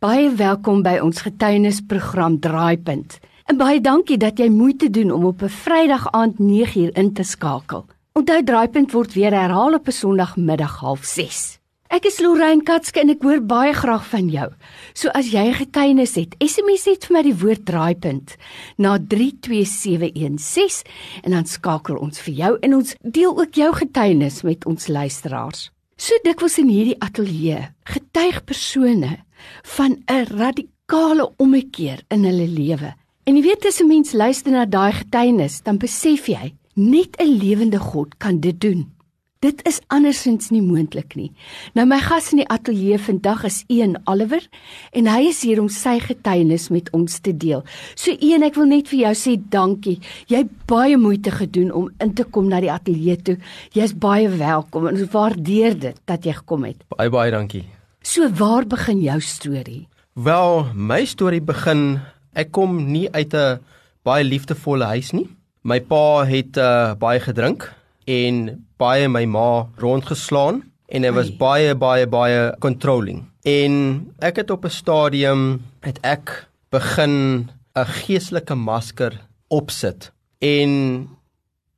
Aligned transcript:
Baie 0.00 0.30
welkom 0.32 0.78
by 0.80 0.94
ons 1.04 1.18
getuienisprogram 1.20 2.38
Draaipunt. 2.40 3.18
En 3.52 3.58
baie 3.60 3.82
dankie 3.84 4.16
dat 4.16 4.38
jy 4.40 4.46
moeite 4.48 4.88
doen 4.88 5.10
om 5.12 5.26
op 5.28 5.42
'n 5.42 5.52
Vrydag 5.52 6.06
aand 6.16 6.38
9uur 6.38 6.96
in 6.96 7.12
te 7.12 7.22
skakel. 7.22 7.84
Onthou 8.16 8.42
Draaipunt 8.42 8.92
word 8.92 9.12
weer 9.12 9.32
herhaal 9.32 9.74
op 9.74 9.88
'n 9.88 9.92
Sondagmiddag 9.92 10.80
06:30. 10.80 11.58
Ek 11.88 12.04
is 12.04 12.18
Lorraine 12.18 12.62
Katske 12.62 13.00
en 13.00 13.10
ek 13.10 13.22
hoor 13.22 13.40
baie 13.40 13.72
graag 13.72 14.06
van 14.06 14.28
jou. 14.28 14.50
So 14.94 15.08
as 15.08 15.30
jy 15.32 15.44
'n 15.48 15.54
getuienis 15.54 16.14
het, 16.14 16.34
SMS 16.38 16.86
net 16.86 17.04
vir 17.04 17.16
my 17.16 17.22
die 17.22 17.38
woord 17.38 17.66
Draaipunt 17.66 18.36
na 18.76 18.98
32716 18.98 20.82
en 21.22 21.30
dan 21.30 21.44
skakel 21.44 21.96
ons 21.96 22.20
vir 22.20 22.34
jou 22.34 22.56
en 22.60 22.74
ons 22.74 22.94
deel 23.02 23.38
ook 23.38 23.54
jou 23.54 23.74
getuienis 23.74 24.42
met 24.42 24.64
ons 24.64 24.86
luisteraars. 24.86 25.70
So 26.00 26.16
dikwels 26.24 26.54
in 26.56 26.70
hierdie 26.72 26.96
ateljee 27.04 27.58
getuig 27.92 28.38
persone 28.48 29.10
van 29.76 29.98
'n 30.08 30.24
radikale 30.32 31.26
ommekeer 31.36 32.00
in 32.08 32.24
hulle 32.24 32.48
lewe. 32.48 32.94
En 33.28 33.36
jy 33.36 33.42
weet 33.42 33.66
as 33.66 33.80
'n 33.80 33.86
mens 33.86 34.12
luister 34.12 34.52
na 34.52 34.64
daai 34.64 34.92
getuienis, 34.92 35.60
dan 35.62 35.76
besef 35.76 36.26
jy 36.26 36.54
net 36.74 37.20
'n 37.20 37.36
lewende 37.36 37.78
God 37.78 38.16
kan 38.16 38.40
dit 38.40 38.60
doen. 38.60 38.88
Dit 39.40 39.62
is 39.64 39.78
andersins 39.88 40.50
nie 40.52 40.60
moontlik 40.60 41.14
nie. 41.16 41.30
Nou 41.72 41.86
my 41.88 41.96
gas 42.04 42.26
in 42.34 42.42
die 42.42 42.48
ateljee 42.52 42.98
vandag 43.00 43.46
is 43.48 43.62
Ian 43.72 43.94
Oliver 44.04 44.44
en 44.92 45.08
hy 45.08 45.30
is 45.30 45.38
hier 45.48 45.62
om 45.62 45.70
sy 45.72 45.94
getuienis 46.04 46.66
met 46.68 46.90
ons 46.92 47.14
te 47.24 47.32
deel. 47.32 47.62
So 47.96 48.12
Ian, 48.12 48.44
ek 48.44 48.58
wil 48.60 48.68
net 48.68 48.90
vir 48.92 48.98
jou 49.06 49.14
sê 49.16 49.38
dankie. 49.54 49.96
Jy 50.28 50.42
het 50.42 50.52
baie 50.68 51.00
moeite 51.00 51.32
gedoen 51.32 51.72
om 51.72 51.88
in 52.04 52.12
te 52.12 52.28
kom 52.28 52.52
na 52.52 52.60
die 52.60 52.68
ateljee 52.68 53.16
toe. 53.30 53.38
Jy's 53.72 53.96
baie 53.96 54.28
welkom 54.28 54.90
en 54.90 55.00
ons 55.00 55.16
waardeer 55.16 55.80
dit 55.88 56.04
dat 56.04 56.28
jy 56.28 56.36
gekom 56.42 56.68
het. 56.68 56.84
Baie 56.92 57.08
baie 57.08 57.32
dankie. 57.32 57.64
So 58.04 58.28
waar 58.28 58.68
begin 58.68 59.00
jou 59.08 59.18
storie? 59.24 59.86
Wel, 60.20 60.66
my 60.76 61.06
storie 61.08 61.40
begin 61.40 62.02
ek 62.36 62.52
kom 62.52 62.76
nie 62.92 63.08
uit 63.08 63.32
'n 63.32 63.64
baie 64.04 64.20
liefdevolle 64.20 64.84
huis 64.84 65.16
nie. 65.16 65.30
My 65.64 65.80
pa 65.80 66.28
het 66.28 66.60
uh, 66.60 66.92
baie 66.92 67.20
gedrink 67.20 67.79
en 68.10 68.66
baie 68.80 69.08
my 69.08 69.24
ma 69.30 69.68
rondgeslaan 69.78 70.62
en 70.90 71.06
hy 71.06 71.12
was 71.14 71.30
Ai. 71.30 71.38
baie 71.38 71.74
baie 71.78 72.06
baie 72.10 72.42
controlling. 72.64 73.22
En 73.46 73.74
ek 74.18 74.42
het 74.42 74.50
op 74.50 74.64
'n 74.64 74.74
stadium 74.74 75.62
het 75.86 75.98
ek 76.02 76.46
begin 76.70 77.48
'n 77.76 77.86
geestelike 77.86 78.54
masker 78.54 79.12
opsit 79.48 80.12
en 80.38 81.08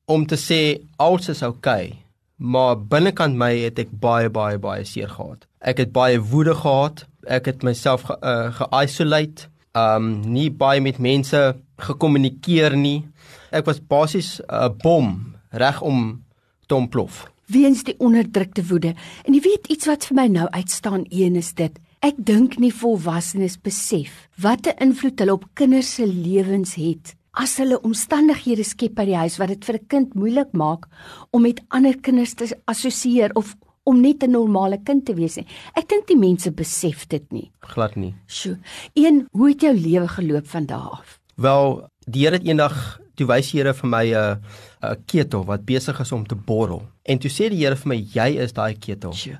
om 0.07 0.27
te 0.27 0.37
sê 0.37 0.83
alles 0.97 1.29
is 1.29 1.43
oukei, 1.43 1.87
okay, 1.87 1.99
maar 2.37 2.77
binnekant 2.77 3.37
my 3.37 3.53
het 3.57 3.79
ek 3.79 3.91
baie 3.91 4.29
baie 4.31 4.59
baie 4.59 4.85
seer 4.85 5.09
gehad. 5.09 5.47
Ek 5.61 5.79
het 5.79 5.93
baie 5.93 6.19
woede 6.21 6.55
gehad. 6.55 7.07
Ek 7.27 7.47
het 7.47 7.63
myself 7.63 8.03
ge, 8.03 8.17
uh, 8.23 8.51
ge-isolate. 8.53 9.49
Um 9.75 10.21
nie 10.21 10.51
baie 10.51 10.81
met 10.81 10.99
mense 10.99 11.57
gekommunikeer 11.79 12.77
nie. 12.77 13.07
Ek 13.51 13.65
was 13.65 13.81
basies 13.81 14.41
'n 14.49 14.75
bom 14.83 15.32
reg 15.53 15.81
om 15.81 16.25
te 16.67 16.75
ontplof. 16.75 17.27
Weens 17.47 17.85
die 17.85 17.99
onderdrukte 17.99 18.65
woede. 18.67 18.95
En 19.27 19.35
jy 19.37 19.41
weet 19.45 19.67
iets 19.73 19.87
wat 19.87 20.07
vir 20.09 20.17
my 20.17 20.27
nou 20.33 20.49
uitstaan 20.51 21.05
een 21.09 21.37
is 21.37 21.53
dit. 21.55 21.73
Ek 22.03 22.17
dink 22.19 22.59
nie 22.59 22.73
volwassenes 22.75 23.59
besef 23.61 24.29
wat 24.37 24.67
'n 24.67 24.79
invloed 24.89 25.19
hulle 25.19 25.33
op 25.33 25.45
kinders 25.55 25.95
se 25.95 26.07
lewens 26.07 26.75
het 26.75 27.15
as 27.33 27.57
hulle 27.57 27.81
omstandighede 27.81 28.65
skep 28.65 28.95
by 28.97 29.07
die 29.09 29.17
huis 29.17 29.39
wat 29.41 29.49
dit 29.49 29.65
vir 29.65 29.77
'n 29.77 29.87
kind 29.89 30.15
moeilik 30.15 30.53
maak 30.53 30.87
om 31.31 31.43
met 31.43 31.61
ander 31.71 31.97
kinders 31.97 32.35
te 32.35 32.47
assosieer 32.67 33.31
of 33.35 33.57
om 33.85 34.01
net 34.01 34.23
'n 34.23 34.31
normale 34.31 34.79
kind 34.83 35.05
te 35.05 35.15
wees 35.15 35.37
nie. 35.37 35.47
Ek 35.75 35.89
dink 35.89 36.07
die 36.07 36.17
mense 36.17 36.51
besef 36.51 37.07
dit 37.09 37.33
nie. 37.33 37.51
Glad 37.61 37.97
nie. 37.97 38.15
Sjoe. 38.27 38.59
Een, 38.95 39.27
hoe 39.33 39.49
het 39.49 39.61
jou 39.61 39.75
lewe 39.75 40.09
geloop 40.09 40.47
van 40.47 40.67
daardie 40.67 41.01
af? 41.01 41.21
Wel, 41.37 41.89
die 42.07 42.25
Here 42.25 42.39
het 42.39 42.47
eendag 42.47 43.01
toe 43.17 43.27
wys 43.29 43.51
die 43.53 43.61
Here 43.61 43.75
vir 43.75 43.89
my 43.89 44.05
'n 44.15 44.41
'n 44.83 45.05
ketel 45.07 45.45
wat 45.45 45.65
besig 45.65 46.01
is 46.01 46.13
om 46.13 46.27
te 46.27 46.35
borrel. 46.35 46.83
En 47.05 47.19
toe 47.19 47.31
sê 47.31 47.49
die 47.51 47.65
Here 47.65 47.77
vir 47.77 47.89
my, 47.89 47.97
jy 47.97 48.39
is 48.39 48.53
daai 48.53 48.75
ketel. 48.75 49.13
Sjoe. 49.13 49.39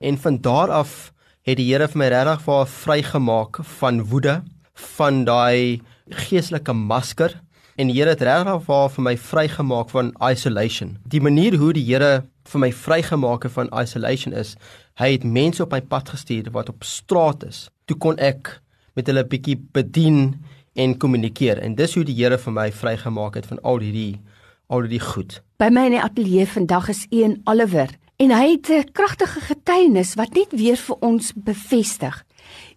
En 0.00 0.18
van 0.18 0.38
daar 0.40 0.70
af 0.70 1.12
het 1.42 1.56
die 1.56 1.72
Here 1.72 1.88
vir 1.88 1.98
my 1.98 2.08
regtig 2.08 2.42
vir 2.42 2.66
vrygemaak 2.66 3.64
van 3.64 4.02
woede, 4.04 4.42
van 4.74 5.24
daai 5.24 5.80
geestelike 6.10 6.72
masker 6.72 7.40
en 7.76 7.88
die 7.88 7.96
Here 7.98 8.10
het 8.10 8.22
regtig 8.22 8.62
vir 8.66 8.88
vir 8.88 9.02
my 9.02 9.16
vrygemaak 9.16 9.90
van 9.90 10.12
isolation. 10.30 10.98
Die 11.04 11.20
manier 11.20 11.56
hoe 11.56 11.72
die 11.72 11.84
Here 11.84 12.24
vir 12.44 12.60
my 12.60 12.72
vrygemaak 12.72 13.42
het 13.42 13.52
van 13.52 13.70
isolation 13.72 14.34
is, 14.34 14.56
hy 15.00 15.12
het 15.12 15.24
mense 15.24 15.62
op 15.62 15.72
my 15.72 15.80
pad 15.80 16.08
gestuur 16.08 16.50
wat 16.52 16.68
op 16.68 16.84
straat 16.84 17.44
is. 17.44 17.68
Toe 17.86 17.96
kon 17.96 18.18
ek 18.18 18.60
met 18.94 19.08
hulle 19.10 19.24
bietjie 19.26 19.56
bedien 19.74 20.44
en 20.74 20.96
kommunikeer 20.98 21.58
en 21.62 21.74
dis 21.78 21.94
hoe 21.94 22.04
die 22.04 22.16
Here 22.18 22.38
vir 22.38 22.52
my 22.52 22.70
vrygemaak 22.72 23.38
het 23.38 23.46
van 23.46 23.60
al 23.62 23.82
hierdie 23.84 24.20
al 24.66 24.86
hierdie 24.86 25.02
goed. 25.02 25.40
By 25.60 25.68
my 25.70 25.86
in 25.90 25.96
die 25.98 26.02
ateljee 26.02 26.46
vandag 26.50 26.88
is 26.92 27.04
een 27.10 27.40
Oliver 27.50 27.92
en 28.22 28.30
hy 28.30 28.56
het 28.56 28.70
'n 28.70 28.92
kragtige 28.92 29.40
getuienis 29.40 30.14
wat 30.14 30.34
net 30.34 30.52
weer 30.52 30.76
vir 30.76 30.96
ons 31.00 31.32
bevestig. 31.32 32.24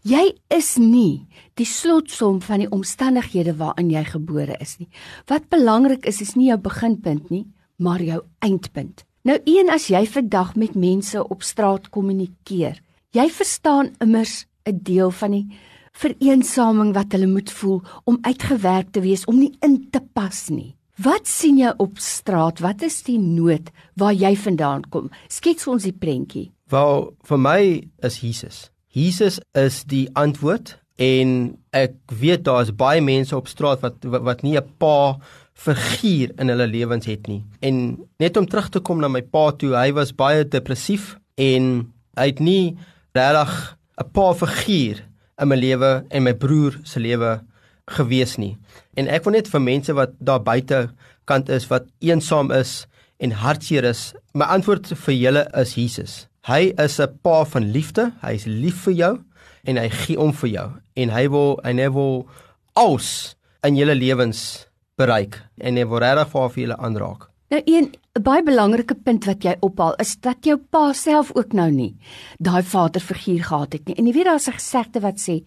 Jy 0.01 0.35
is 0.49 0.77
nie 0.77 1.27
die 1.55 1.65
slotsom 1.65 2.41
van 2.41 2.59
die 2.59 2.69
omstandighede 2.69 3.55
waarin 3.55 3.89
jy 3.89 4.03
gebore 4.03 4.55
is 4.59 4.77
nie. 4.77 4.89
Wat 5.25 5.49
belangrik 5.49 6.05
is 6.05 6.21
is 6.21 6.35
nie 6.35 6.47
jou 6.47 6.57
beginpunt 6.57 7.29
nie, 7.29 7.45
maar 7.75 8.01
jou 8.01 8.21
eindpunt. 8.39 9.03
Nou 9.23 9.39
een 9.43 9.69
as 9.69 9.87
jy 9.87 10.05
vandag 10.05 10.55
met 10.55 10.75
mense 10.75 11.27
op 11.27 11.43
straat 11.43 11.89
kommunikeer, 11.89 12.81
jy 13.11 13.29
verstaan 13.29 13.95
immers 13.99 14.45
'n 14.65 14.79
deel 14.83 15.11
van 15.11 15.31
die 15.31 15.47
vereensaming 15.97 16.93
wat 16.97 17.13
hulle 17.15 17.29
moet 17.29 17.51
voel 17.51 17.81
om 18.05 18.19
uitgewerk 18.21 18.91
te 18.93 19.01
wees 19.01 19.25
om 19.25 19.39
nie 19.41 19.53
in 19.65 19.79
te 19.91 20.01
pas 20.13 20.47
nie. 20.53 20.75
Wat 20.97 21.29
sien 21.29 21.59
jy 21.61 21.71
op 21.77 21.99
straat? 22.01 22.61
Wat 22.65 22.81
is 22.81 23.03
die 23.05 23.19
nood 23.21 23.69
waar 24.01 24.15
jy 24.17 24.33
vandaan 24.37 24.85
kom? 24.89 25.11
Skets 25.29 25.67
ons 25.69 25.85
die 25.85 25.93
prentjie. 25.93 26.49
Wel, 26.73 27.11
vir 27.29 27.41
my 27.41 27.61
is 28.05 28.17
Jesus. 28.23 28.67
Jesus 28.89 29.37
is 29.53 29.83
die 29.85 30.07
antwoord 30.17 30.73
en 30.97 31.53
ek 31.77 31.93
weet 32.09 32.47
daar's 32.47 32.73
baie 32.73 33.03
mense 33.05 33.35
op 33.37 33.49
straat 33.49 33.83
wat 33.85 34.01
wat, 34.09 34.23
wat 34.25 34.41
nie 34.41 34.57
'n 34.57 34.65
pa 34.81 35.19
figuur 35.53 36.33
in 36.37 36.49
hulle 36.49 36.67
lewens 36.67 37.05
het 37.05 37.27
nie. 37.27 37.43
En 37.61 37.97
net 38.17 38.37
om 38.37 38.45
terug 38.45 38.69
te 38.69 38.79
kom 38.79 38.99
na 38.99 39.07
my 39.07 39.21
pa 39.21 39.51
toe, 39.51 39.75
hy 39.75 39.91
was 39.93 40.15
baie 40.15 40.43
depressief 40.43 41.17
en 41.37 41.93
hy 42.17 42.25
het 42.25 42.39
nie 42.39 42.77
regtig 43.13 43.77
'n 44.01 44.09
pa 44.13 44.33
figuur 44.33 45.03
in 45.41 45.51
my 45.51 45.57
lewe 45.59 45.91
en 46.09 46.23
my 46.25 46.33
broer 46.33 46.79
se 46.83 46.99
lewe 46.99 47.37
gewees 47.97 48.35
nie. 48.37 48.55
En 48.97 49.07
ek 49.07 49.25
wil 49.25 49.37
net 49.37 49.49
vir 49.51 49.63
mense 49.63 49.93
wat 49.95 50.15
daar 50.19 50.43
buite 50.43 50.87
kant 51.29 51.49
is 51.53 51.67
wat 51.71 51.87
eensaam 52.03 52.51
is 52.55 52.85
en 53.23 53.33
hartseer 53.33 53.85
is, 53.87 54.13
my 54.33 54.47
antwoord 54.57 54.91
vir 55.05 55.15
julle 55.15 55.45
is 55.57 55.75
Jesus. 55.77 56.27
Hy 56.47 56.73
is 56.79 56.99
'n 56.99 57.19
pa 57.23 57.43
van 57.43 57.71
liefde. 57.71 58.13
Hy 58.21 58.33
is 58.33 58.45
lief 58.45 58.83
vir 58.85 58.93
jou 58.93 59.13
en 59.65 59.77
hy 59.77 59.89
gee 59.89 60.19
om 60.19 60.31
vir 60.33 60.49
jou 60.49 60.69
en 60.95 61.09
hy 61.09 61.27
wil 61.27 61.59
en 61.63 61.77
hy 61.77 61.89
wil 61.89 62.27
alles 62.75 63.35
in 63.63 63.75
julle 63.75 63.95
lewens 63.95 64.67
bereik 64.97 65.41
en 65.59 65.77
hy 65.77 65.85
wil 65.85 65.99
regtig 65.99 66.31
vir 66.31 66.63
julle 66.63 66.77
aanraak. 66.77 67.29
Nou 67.49 67.61
een 67.65 67.93
'n 68.17 68.21
baie 68.21 68.43
belangrike 68.43 68.95
punt 68.95 69.25
wat 69.25 69.43
jy 69.43 69.55
ophaal 69.59 69.95
is 69.95 70.19
dat 70.19 70.37
jou 70.41 70.57
pa 70.57 70.93
self 70.93 71.31
ook 71.35 71.53
nou 71.53 71.71
nie 71.71 71.95
daai 72.37 72.63
vaderfiguur 72.63 73.43
gehad 73.43 73.73
het 73.73 73.85
nie. 73.85 73.95
En 73.95 74.05
jy 74.05 74.13
weet 74.13 74.25
daar's 74.25 74.47
'n 74.47 74.59
gesegde 74.59 74.99
wat 74.99 75.19
sê 75.19 75.43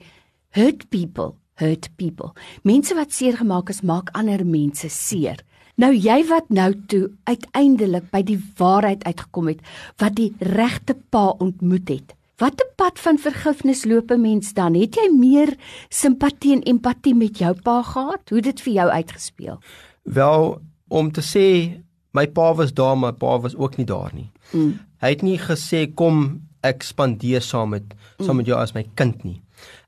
hurt 0.50 0.88
people 0.88 1.34
hurt 1.55 1.88
people. 1.97 2.33
Mense 2.62 2.94
wat 2.94 3.12
seer 3.12 3.37
gemaak 3.37 3.69
is, 3.69 3.83
maak 3.83 4.11
ander 4.16 4.47
mense 4.47 4.88
seer. 4.88 5.44
Nou 5.81 5.93
jy 5.94 6.25
wat 6.28 6.49
nou 6.49 6.75
toe 6.87 7.11
uiteindelik 7.25 8.11
by 8.11 8.22
die 8.22 8.38
waarheid 8.56 9.05
uitgekom 9.05 9.47
het 9.47 9.61
wat 9.97 10.17
die 10.17 10.34
regte 10.38 10.97
pa 11.11 11.28
ontmoet 11.38 11.88
het. 11.88 12.15
Watter 12.41 12.67
pad 12.77 12.99
van 12.99 13.19
vergifnis 13.19 13.84
loop 13.84 14.11
'n 14.11 14.21
mens 14.21 14.53
dan? 14.53 14.75
Het 14.75 14.94
jy 14.94 15.09
meer 15.12 15.56
simpatie 15.88 16.52
en 16.52 16.62
empatie 16.62 17.14
met 17.14 17.38
jou 17.38 17.55
pa 17.62 17.82
gehad? 17.82 18.31
Hoe 18.31 18.41
dit 18.41 18.61
vir 18.61 18.73
jou 18.73 18.88
uitgespeel? 18.88 19.58
Wel 20.02 20.61
om 20.88 21.12
te 21.12 21.20
sê 21.20 21.81
my 22.12 22.27
pa 22.27 22.55
was 22.55 22.73
daar, 22.75 22.97
maar 22.99 23.12
pa 23.12 23.39
was 23.41 23.57
ook 23.57 23.77
nie 23.77 23.87
daar 23.87 24.11
nie. 24.15 24.31
Mm. 24.53 24.79
Hy 25.01 25.09
het 25.09 25.23
nie 25.23 25.39
gesê 25.39 25.87
kom 25.95 26.41
ek 26.67 26.83
spandeer 26.85 27.43
saam 27.43 27.73
met 27.77 27.95
saam 28.21 28.37
met 28.37 28.47
jou 28.51 28.59
as 28.59 28.75
my 28.75 28.85
kind 28.95 29.25
nie. 29.25 29.41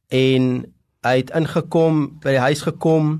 En 0.08 0.64
hy 1.02 1.16
het 1.18 1.32
ingekom 1.36 2.04
by 2.22 2.36
die 2.36 2.44
huis 2.46 2.62
gekom, 2.62 3.12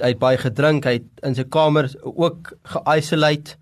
hy 0.00 0.12
het 0.14 0.20
baie 0.20 0.38
gedrink, 0.40 0.88
hy 0.88 0.98
het 0.98 1.24
in 1.26 1.36
sy 1.36 1.44
kamer 1.52 1.88
ook 2.02 2.54
ge-isolate 2.72 3.56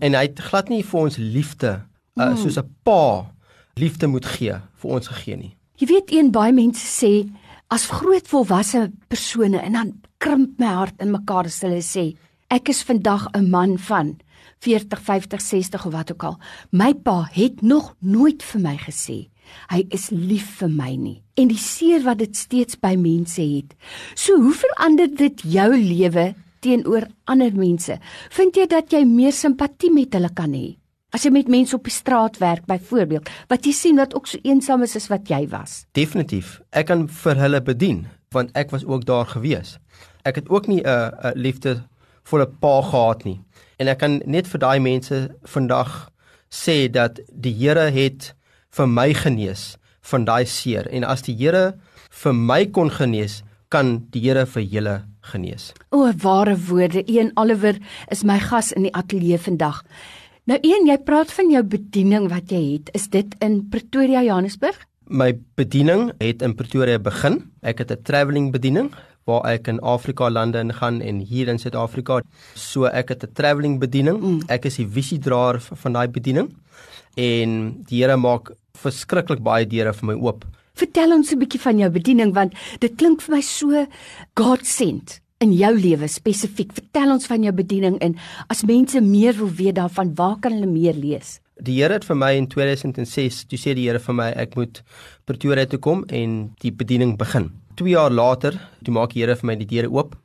en 0.00 0.16
hy 0.16 0.24
het 0.28 0.40
glad 0.50 0.72
nie 0.72 0.82
vir 0.86 1.00
ons 1.00 1.18
liefde 1.20 1.72
uh, 2.16 2.32
soos 2.36 2.58
'n 2.58 2.68
pa 2.84 3.30
liefde 3.76 4.06
moet 4.06 4.26
gee 4.26 4.56
vir 4.82 4.90
ons 4.90 5.08
gegee 5.08 5.36
nie. 5.36 5.54
Jy 5.80 5.86
weet 5.86 6.12
een 6.12 6.30
baie 6.32 6.52
mense 6.52 6.84
sê 6.84 7.28
as 7.68 7.86
groot 7.86 8.26
volwasse 8.28 8.90
persone 9.08 9.60
en 9.60 9.72
dan 9.72 9.92
krimp 10.18 10.58
my 10.58 10.66
hart 10.66 11.00
in 11.00 11.12
mekaar 11.14 11.48
as 11.48 11.60
hulle 11.64 11.82
sê 11.84 12.16
ek 12.50 12.68
is 12.68 12.82
vandag 12.82 13.28
'n 13.32 13.50
man 13.50 13.78
van 13.78 14.18
40, 14.60 15.00
50, 15.00 15.40
60 15.40 15.86
of 15.86 15.92
wat 15.92 16.12
ook 16.12 16.24
al. 16.24 16.38
My 16.70 16.92
pa 16.94 17.28
het 17.32 17.62
nog 17.62 17.94
nooit 17.98 18.42
vir 18.42 18.60
my 18.60 18.76
gesê 18.76 19.30
Hy 19.70 19.84
is 19.94 20.10
lief 20.14 20.46
vir 20.60 20.70
my 20.72 20.92
nie 20.98 21.18
en 21.40 21.48
die 21.48 21.60
seer 21.60 22.02
wat 22.04 22.20
dit 22.20 22.36
steeds 22.36 22.76
by 22.82 22.92
mense 23.00 23.40
het. 23.40 23.72
So 24.18 24.36
hoe 24.42 24.52
verander 24.52 25.08
dit 25.08 25.40
jou 25.48 25.70
lewe 25.72 26.26
teenoor 26.60 27.06
ander 27.30 27.54
mense? 27.56 27.96
Vind 28.36 28.58
jy 28.60 28.66
dat 28.68 28.92
jy 28.92 29.00
meer 29.08 29.32
simpatie 29.32 29.88
met 29.94 30.12
hulle 30.18 30.28
kan 30.36 30.52
hê? 30.52 30.74
As 31.16 31.24
jy 31.24 31.32
met 31.34 31.48
mense 31.50 31.74
op 31.74 31.88
die 31.88 31.94
straat 31.94 32.36
werk 32.42 32.68
byvoorbeeld, 32.70 33.30
wat 33.50 33.64
jy 33.66 33.72
sien 33.74 33.98
wat 33.98 34.12
ook 34.14 34.28
so 34.30 34.38
eensaam 34.46 34.84
is 34.86 34.94
as 35.00 35.08
wat 35.10 35.32
jy 35.32 35.46
was. 35.50 35.80
Definitief. 35.96 36.60
Ek 36.70 36.90
kan 36.92 37.08
vir 37.08 37.40
hulle 37.40 37.62
bedien 37.64 38.04
want 38.30 38.52
ek 38.54 38.70
was 38.70 38.84
ook 38.86 39.08
daar 39.08 39.26
gewees. 39.26 39.78
Ek 40.28 40.36
het 40.38 40.52
ook 40.52 40.68
nie 40.68 40.82
'n 40.84 41.10
'n 41.32 41.32
liefdevolle 42.20 42.46
pa 42.60 42.82
gehad 42.82 43.24
nie. 43.24 43.40
En 43.78 43.88
ek 43.88 43.98
kan 43.98 44.20
net 44.26 44.46
vir 44.46 44.60
daai 44.60 44.80
mense 44.80 45.30
vandag 45.44 46.10
sê 46.50 46.88
dat 46.90 47.20
die 47.30 47.52
Here 47.52 47.90
het 47.90 48.34
vir 48.70 48.86
my 48.86 49.14
genees 49.14 49.76
van 50.02 50.24
daai 50.24 50.44
seer 50.46 50.86
en 50.90 51.04
as 51.04 51.22
die 51.22 51.34
Here 51.34 51.74
vir 52.10 52.32
my 52.32 52.66
kon 52.66 52.90
genees, 52.90 53.42
kan 53.70 54.06
die 54.10 54.20
Here 54.20 54.46
vir 54.46 54.62
julle 54.62 55.04
genees. 55.22 55.72
O, 55.92 56.10
ware 56.22 56.56
woorde. 56.56 57.04
Een 57.06 57.32
Oliver 57.36 57.78
is 58.10 58.24
my 58.24 58.38
gas 58.38 58.72
in 58.72 58.82
die 58.82 58.94
ateljee 58.94 59.38
vandag. 59.38 59.84
Nou 60.46 60.58
een, 60.62 60.88
jy 60.88 60.98
praat 60.98 61.30
van 61.30 61.50
jou 61.50 61.62
bediening 61.62 62.28
wat 62.30 62.50
jy 62.50 62.74
het. 62.74 62.90
Is 62.94 63.08
dit 63.08 63.34
in 63.40 63.68
Pretoria, 63.70 64.22
Johannesburg? 64.22 64.76
My 65.06 65.38
bediening 65.56 66.12
het 66.18 66.42
in 66.42 66.54
Pretoria 66.54 66.98
begin. 66.98 67.50
Ek 67.62 67.78
het 67.78 67.90
'n 67.90 68.02
travelling 68.02 68.50
bediening 68.52 68.90
waar 69.24 69.44
ek 69.50 69.68
in 69.68 69.80
Afrika 69.80 70.30
lande 70.30 70.58
ingaan 70.58 71.00
en 71.00 71.20
hier 71.20 71.48
in 71.48 71.58
Suid-Afrika. 71.58 72.20
So 72.54 72.84
ek 72.84 73.08
het 73.08 73.24
'n 73.24 73.32
travelling 73.34 73.78
bediening. 73.80 74.20
Mm. 74.20 74.42
Ek 74.48 74.64
is 74.64 74.76
die 74.76 74.88
visiedraer 74.88 75.60
van 75.60 75.92
daai 75.92 76.08
bediening. 76.08 76.54
En 77.16 77.82
die 77.88 78.02
Here 78.02 78.16
maak 78.16 78.52
verskriklik 78.74 79.42
baie 79.42 79.66
deure 79.66 79.92
vir 79.92 80.06
my 80.06 80.14
oop. 80.14 80.44
Vertel 80.74 81.12
ons 81.12 81.32
'n 81.32 81.38
bietjie 81.38 81.60
van 81.60 81.78
jou 81.78 81.90
bediening 81.90 82.32
want 82.34 82.54
dit 82.80 82.96
klink 82.96 83.20
vir 83.22 83.36
my 83.36 83.40
so 83.42 83.86
God 84.34 84.66
sent 84.66 85.20
in 85.40 85.52
jou 85.52 85.72
lewe 85.76 86.08
spesifiek. 86.08 86.72
Vertel 86.72 87.12
ons 87.12 87.26
van 87.26 87.42
jou 87.42 87.52
bediening 87.52 87.98
en 88.04 88.16
as 88.48 88.62
mense 88.62 89.00
meer 89.00 89.32
wil 89.38 89.48
weet 89.48 89.74
daarvan, 89.74 90.14
waar 90.14 90.36
kan 90.40 90.52
hulle 90.52 90.66
meer 90.66 90.94
lees? 90.94 91.40
Die 91.60 91.82
Here 91.82 91.92
het 91.92 92.04
vir 92.04 92.16
my 92.16 92.32
in 92.36 92.46
2006, 92.48 93.44
toe 93.48 93.58
sê 93.58 93.74
die 93.76 93.88
Here 93.88 93.98
vir 93.98 94.14
my 94.14 94.30
ek 94.36 94.56
moet 94.56 94.82
Pretoria 95.28 95.66
toe 95.66 95.78
kom 95.78 96.04
en 96.08 96.54
die 96.60 96.72
bediening 96.72 97.16
begin. 97.20 97.50
2 97.80 97.94
jaar 97.94 98.12
later, 98.12 98.58
toe 98.84 98.92
maak 98.94 99.14
die 99.14 99.24
Here 99.24 99.36
vir 99.40 99.48
my 99.48 99.56
die 99.56 99.68
deure 99.68 99.90
oop 99.90 100.16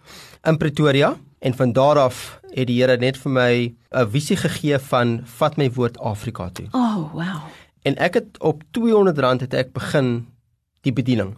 in 0.46 0.60
Pretoria 0.60 1.16
en 1.40 1.56
van 1.56 1.74
daar 1.74 2.00
af 2.02 2.40
het 2.52 2.68
die 2.68 2.82
Here 2.82 2.98
net 3.00 3.18
vir 3.22 3.32
my 3.32 3.52
'n 3.96 4.10
visie 4.12 4.38
gegee 4.38 4.80
van 4.92 5.22
vat 5.40 5.58
my 5.58 5.70
woord 5.72 5.98
Afrika 6.00 6.50
toe. 6.50 6.68
Oh, 6.74 7.14
wow. 7.14 7.40
En 7.84 7.96
ek 7.98 8.14
het 8.14 8.40
op 8.40 8.64
R200 8.64 9.42
het 9.42 9.54
ek 9.54 9.74
begin 9.74 10.28
die 10.82 10.94
bediening. 10.94 11.36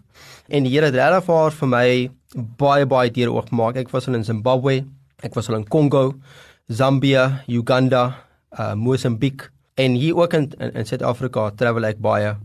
En 0.50 0.64
die 0.64 0.72
Here 0.72 0.86
het 0.86 0.96
regtig 0.96 1.54
vir 1.60 1.68
my 1.68 2.10
baie 2.58 2.86
baie 2.86 3.12
deure 3.12 3.32
oopgemaak. 3.32 3.76
Ek 3.76 3.92
was 3.92 4.08
al 4.08 4.16
in 4.16 4.24
Zimbabwe, 4.24 4.86
ek 5.24 5.36
was 5.36 5.50
al 5.50 5.56
in 5.56 5.68
Kongo, 5.68 6.16
Zambia, 6.68 7.44
Uganda, 7.48 8.16
uh 8.52 8.74
Mosambiek 8.74 9.50
en 9.76 9.92
hier 9.94 10.16
ook 10.16 10.34
in 10.34 10.52
in, 10.58 10.74
in 10.74 10.86
Suid-Afrika 10.86 11.52
travel 11.56 11.86
ek 11.86 12.00
baie 12.00 12.36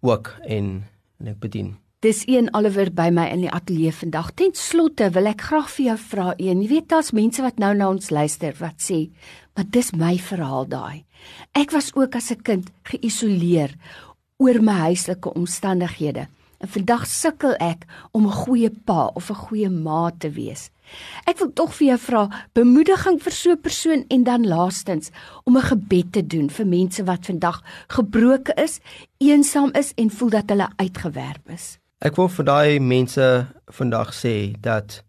ook 0.00 0.34
en 0.46 0.84
en 1.20 1.26
ek 1.26 1.38
bedien. 1.38 1.76
Dis 2.00 2.22
een 2.24 2.46
Oliver 2.56 2.88
by 2.96 3.10
my 3.12 3.26
in 3.28 3.42
die 3.44 3.50
ateljee 3.52 3.92
vandag. 3.92 4.30
Ten 4.32 4.54
slotte 4.56 5.10
wil 5.12 5.26
ek 5.28 5.42
graag 5.50 5.66
vir 5.68 5.84
jou 5.84 5.96
vra 6.00 6.28
een. 6.40 6.62
Jy 6.64 6.68
weet 6.70 6.86
daar's 6.88 7.10
mense 7.12 7.42
wat 7.44 7.58
nou 7.60 7.74
na 7.76 7.90
ons 7.92 8.08
luister 8.08 8.54
wat 8.56 8.80
sê, 8.80 9.10
"Maar 9.54 9.66
dis 9.68 9.92
my 9.92 10.16
verhaal 10.16 10.64
daai. 10.64 11.04
Ek 11.52 11.70
was 11.70 11.92
ook 11.94 12.14
as 12.16 12.30
'n 12.30 12.42
kind 12.42 12.70
geïsoleer 12.84 13.74
oor 14.38 14.62
my 14.62 14.72
huislike 14.72 15.34
omstandighede." 15.34 16.28
En 16.60 16.68
vandag 16.68 17.06
sukkel 17.06 17.54
ek 17.60 17.84
om 18.12 18.26
'n 18.26 18.32
goeie 18.32 18.70
pa 18.70 19.10
of 19.14 19.30
'n 19.30 19.34
goeie 19.34 19.68
ma 19.68 20.10
te 20.18 20.30
wees. 20.30 20.70
Ek 21.26 21.38
wil 21.38 21.52
tog 21.52 21.74
vir 21.74 21.86
jou 21.86 21.98
vra 21.98 22.46
bemoediging 22.54 23.20
vir 23.22 23.32
so 23.32 23.50
'n 23.50 23.60
persoon 23.60 24.04
en 24.08 24.24
dan 24.24 24.46
laastens 24.46 25.10
om 25.44 25.56
'n 25.56 25.62
gebed 25.62 26.12
te 26.12 26.26
doen 26.26 26.48
vir 26.48 26.66
mense 26.66 27.04
wat 27.04 27.26
vandag 27.26 27.62
gebroken 27.88 28.56
is, 28.56 28.80
eensaam 29.18 29.70
is 29.74 29.92
en 29.96 30.10
voel 30.10 30.30
dat 30.30 30.48
hulle 30.48 30.68
uitgewerp 30.76 31.50
is. 31.50 31.79
Ek 32.00 32.16
wil 32.16 32.30
vir 32.32 32.46
daai 32.48 32.80
mense 32.80 33.24
vandag 33.76 34.14
sê 34.16 34.54
dat 34.64 35.02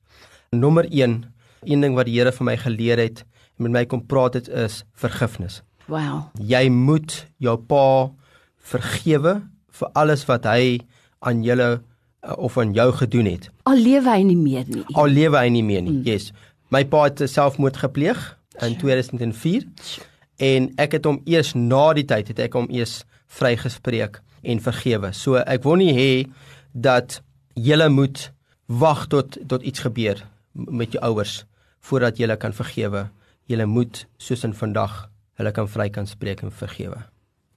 nommer 0.51 0.83
1, 0.91 1.21
een 1.63 1.85
ding 1.85 1.93
wat 1.95 2.09
die 2.09 2.17
Here 2.17 2.33
vir 2.35 2.43
my 2.49 2.55
geleer 2.59 2.99
het 2.99 3.21
en 3.23 3.63
met 3.63 3.71
my 3.77 3.83
kom 3.87 4.01
praat 4.03 4.35
het 4.35 4.49
is 4.51 4.81
vergifnis. 4.99 5.61
Wow. 5.87 6.25
Jy 6.35 6.67
moet 6.67 7.15
jou 7.39 7.55
pa 7.55 8.11
vergewe 8.73 9.37
vir 9.79 9.93
alles 9.95 10.27
wat 10.27 10.49
hy 10.51 10.81
aan 11.23 11.47
julle 11.47 11.69
uh, 11.79 12.35
of 12.35 12.59
aan 12.59 12.75
jou 12.75 12.89
gedoen 12.99 13.31
het. 13.37 13.47
Al 13.71 13.79
lewe 13.79 14.11
hy 14.11 14.27
nie 14.27 14.39
meer 14.43 14.67
nie. 14.67 14.83
Al 14.91 15.15
lewe 15.15 15.39
hy 15.39 15.47
nie 15.47 15.63
meer 15.63 15.87
nie. 15.87 16.01
Mm. 16.01 16.05
Yes. 16.11 16.33
My 16.75 16.83
pa 16.83 17.07
het 17.07 17.23
selfmoord 17.23 17.79
gepleeg 17.85 18.19
in 18.67 18.75
2004 18.83 19.63
en 20.43 20.73
ek 20.75 20.99
het 20.99 21.07
hom 21.07 21.23
eers 21.23 21.55
na 21.55 21.93
die 21.95 22.09
tyd 22.11 22.35
het 22.35 22.47
ek 22.51 22.59
hom 22.59 22.67
eers 22.67 23.05
vrygespreek 23.31 24.19
en 24.43 24.59
vergewe. 24.59 25.15
So 25.15 25.39
ek 25.39 25.63
wil 25.63 25.79
nie 25.79 25.93
hê 25.95 26.11
dat 26.71 27.21
julle 27.53 27.89
moet 27.89 28.31
wag 28.65 29.07
tot 29.07 29.37
tot 29.47 29.61
iets 29.61 29.79
gebeur 29.79 30.27
met 30.51 30.91
jou 30.91 31.03
ouers 31.03 31.45
voordat 31.79 32.17
julle 32.17 32.37
kan 32.37 32.53
vergewe. 32.53 33.09
Julle 33.45 33.65
moet 33.65 34.05
soos 34.17 34.43
in 34.43 34.53
vandag 34.53 35.09
hulle 35.39 35.51
kan 35.51 35.67
vry 35.67 35.89
kan 35.89 36.07
spreek 36.07 36.41
en 36.41 36.51
vergewe. 36.51 37.01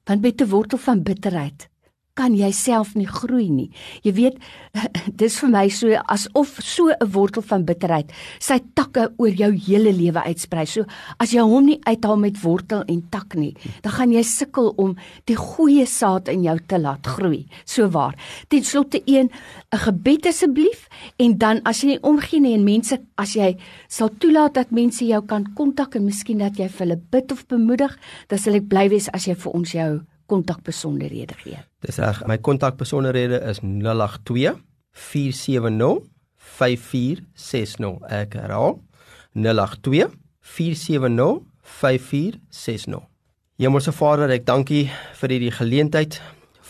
Want 0.05 0.21
met 0.21 0.41
'n 0.41 0.49
wortel 0.49 0.79
van 0.79 1.03
bitterheid 1.03 1.69
kan 2.15 2.35
jy 2.39 2.51
self 2.55 2.95
nie 2.95 3.09
groei 3.11 3.49
nie. 3.51 3.71
Jy 4.07 4.13
weet, 4.15 4.37
dis 5.21 5.37
vir 5.43 5.51
my 5.51 5.65
so 5.69 5.91
asof 6.15 6.61
so 6.63 6.91
'n 6.91 7.11
wortel 7.11 7.43
van 7.43 7.65
bitterheid 7.67 8.13
sy 8.39 8.59
takke 8.75 9.11
oor 9.19 9.35
jou 9.35 9.51
hele 9.51 9.93
lewe 9.93 10.23
uitsprei. 10.23 10.67
So 10.67 10.85
as 11.19 11.33
jy 11.35 11.43
hom 11.43 11.67
nie 11.67 11.81
uithaal 11.87 12.17
met 12.17 12.41
wortel 12.43 12.85
en 12.89 13.03
tak 13.11 13.35
nie, 13.35 13.55
dan 13.83 13.93
gaan 13.93 14.13
jy 14.13 14.23
sukkel 14.23 14.75
om 14.79 14.97
die 15.27 15.37
goeie 15.37 15.87
saad 15.87 16.29
in 16.29 16.45
jou 16.45 16.59
te 16.69 16.79
laat 16.79 17.07
groei. 17.07 17.47
So 17.65 17.89
waar. 17.89 18.15
Ten 18.49 18.63
slotte 18.65 19.03
een 19.07 19.31
'n 19.73 19.79
gebed 19.79 20.27
asseblief 20.27 20.89
en 21.19 21.39
dan 21.39 21.61
as 21.65 21.83
jy 21.83 21.87
nie 21.87 22.03
omgee 22.03 22.41
nie 22.41 22.55
en 22.55 22.65
mense 22.65 22.99
as 23.17 23.35
jy 23.35 23.57
sal 23.89 24.11
toelaat 24.19 24.55
dat 24.55 24.71
mense 24.71 25.05
jou 25.05 25.23
kan 25.27 25.47
kontak 25.55 25.97
en 25.97 26.05
miskien 26.05 26.39
dat 26.39 26.57
jy 26.57 26.69
vir 26.69 26.87
hulle 26.87 27.01
bid 27.11 27.33
of 27.33 27.47
bemoedig, 27.47 27.99
dan 28.29 28.39
sal 28.39 28.55
ek 28.55 28.69
bly 28.69 28.89
wees 28.89 29.09
as 29.13 29.27
jy 29.27 29.35
vir 29.35 29.53
ons 29.53 29.73
jou 29.73 30.14
kontakbesonderhede 30.31 31.37
gee. 31.43 31.59
Dis 31.85 31.99
reg, 31.99 32.23
my 32.29 32.39
kontakbesonderhede 32.39 33.41
is 33.51 33.61
082 33.63 34.55
470 34.95 36.05
5460. 36.59 37.99
Ek 38.09 38.37
herhaal 38.39 38.79
082 39.35 40.11
470 40.41 41.43
5460. 41.65 43.03
Hemelse 43.59 43.93
Vader, 43.95 44.33
ek 44.35 44.47
dankie 44.49 44.89
vir 45.21 45.35
hierdie 45.35 45.55
geleentheid. 45.55 46.19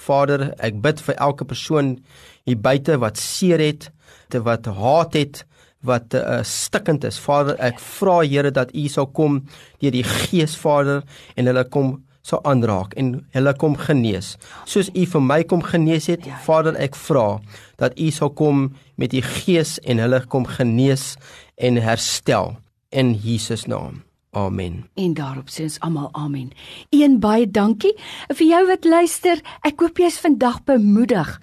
Vader, 0.05 0.51
ek 0.61 0.79
bid 0.85 1.01
vir 1.07 1.17
elke 1.17 1.47
persoon 1.49 1.97
hier 2.45 2.61
buite 2.61 2.99
wat 3.01 3.21
seer 3.21 3.63
het, 3.63 3.89
wat 4.35 4.69
haat 4.69 5.17
het, 5.17 5.45
wat 5.85 6.15
uh, 6.17 6.41
stikkend 6.45 7.05
is. 7.09 7.19
Vader, 7.21 7.57
ek 7.63 7.81
vra 7.81 8.21
Here 8.25 8.53
dat 8.53 8.73
U 8.77 8.85
sal 8.89 9.09
kom 9.17 9.43
deur 9.83 9.95
die 9.95 10.05
Gees 10.05 10.57
Vader 10.61 11.05
en 11.37 11.49
hulle 11.51 11.65
kom 11.73 11.97
sal 12.25 12.41
aanraak 12.49 12.97
en 13.01 13.19
hulle 13.37 13.53
kom 13.61 13.77
genees. 13.77 14.35
Soos 14.65 14.91
U 14.95 15.05
vir 15.13 15.25
my 15.25 15.43
kom 15.45 15.63
genees 15.63 16.09
het, 16.09 16.25
ja. 16.27 16.41
Vader, 16.47 16.77
ek 16.81 16.97
vra 16.97 17.41
dat 17.81 17.99
U 18.01 18.09
sal 18.15 18.33
kom 18.33 18.71
met 18.97 19.13
U 19.13 19.21
Gees 19.21 19.77
en 19.85 20.01
hulle 20.03 20.25
kom 20.33 20.49
genees 20.49 21.15
en 21.61 21.81
herstel 21.85 22.57
in 22.95 23.15
Jesus 23.21 23.69
naam. 23.69 24.03
Amen. 24.35 24.85
En 24.99 25.15
daarop 25.15 25.51
sê 25.53 25.69
ons 25.69 25.77
almal 25.87 26.09
amen. 26.19 26.49
Een 26.91 27.21
baie 27.23 27.47
dankie 27.47 27.93
vir 28.33 28.47
jou 28.49 28.63
wat 28.67 28.85
luister. 28.89 29.39
Ek 29.63 29.79
hoop 29.79 30.01
jy 30.03 30.11
is 30.11 30.19
vandag 30.19 30.65
bemoedig 30.67 31.37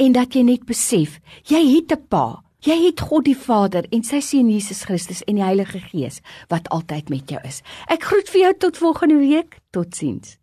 en 0.00 0.16
dat 0.16 0.32
jy 0.32 0.46
net 0.48 0.64
besef, 0.64 1.18
jy 1.44 1.60
het 1.74 1.92
'n 1.92 2.06
pa. 2.08 2.47
Jy 2.66 2.74
het 2.88 3.00
God 3.06 3.28
die 3.28 3.36
Vader 3.38 3.86
en 3.94 4.00
sy 4.02 4.18
seun 4.18 4.48
Jesus 4.50 4.80
Christus 4.88 5.20
en 5.30 5.36
die 5.38 5.44
Heilige 5.46 5.78
Gees 5.78 6.18
wat 6.50 6.66
altyd 6.74 7.12
met 7.12 7.30
jou 7.30 7.38
is. 7.46 7.60
Ek 7.86 8.08
groet 8.10 8.32
vir 8.34 8.40
jou 8.40 8.52
tot 8.66 8.80
volgende 8.82 9.20
week. 9.22 9.60
Totsiens. 9.70 10.37